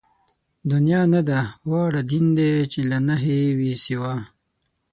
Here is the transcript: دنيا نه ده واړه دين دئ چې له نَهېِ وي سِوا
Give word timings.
دنيا 0.71 1.01
نه 1.13 1.21
ده 1.29 1.39
واړه 1.69 2.01
دين 2.11 2.25
دئ 2.37 2.53
چې 2.71 2.79
له 2.89 2.97
نَهېِ 3.07 3.37
وي 3.57 3.73
سِوا 3.83 4.15